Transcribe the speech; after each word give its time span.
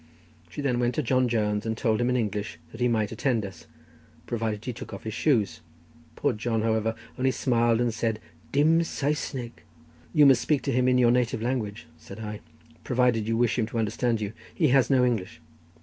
She 0.49 0.61
then 0.63 0.79
went 0.79 0.95
to 0.95 1.03
John 1.03 1.29
Jones 1.29 1.63
and 1.63 1.77
told 1.77 2.01
him 2.01 2.09
in 2.09 2.17
English 2.17 2.57
that 2.71 2.81
he 2.81 2.87
might 2.87 3.11
attend 3.11 3.45
us 3.45 3.67
provided 4.25 4.65
he 4.65 4.73
took 4.73 4.95
off 4.95 5.03
his 5.03 5.13
shoes; 5.13 5.61
poor 6.15 6.33
John, 6.33 6.63
however, 6.63 6.95
only 7.19 7.29
smiled, 7.29 7.79
and 7.79 7.93
said, 7.93 8.19
"Dim 8.51 8.79
Saesneg!" 8.79 9.61
"You 10.11 10.25
must 10.25 10.41
speak 10.41 10.63
to 10.63 10.71
him 10.73 10.87
in 10.87 10.97
your 10.97 11.11
native 11.11 11.43
language," 11.43 11.85
said 11.99 12.19
I, 12.19 12.39
"provided 12.83 13.27
you 13.27 13.37
wish 13.37 13.59
him 13.59 13.67
to 13.67 13.77
understand 13.77 14.21
you—he 14.21 14.69
has 14.69 14.89
no 14.89 15.05
English." 15.05 15.39